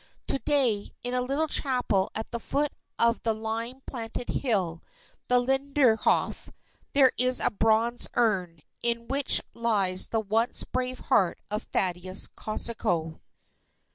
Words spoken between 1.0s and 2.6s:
in a little chapel at the